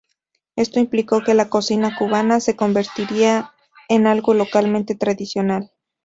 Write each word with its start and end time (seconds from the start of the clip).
Esto 0.55 0.79
implicó 0.79 1.21
que 1.21 1.35
la 1.35 1.49
cocina 1.49 1.95
cubana 1.95 2.39
se 2.39 2.55
convirtiera 2.55 3.53
en 3.87 4.07
algo 4.07 4.33
localmente 4.33 4.95
tradicional. 4.95 5.69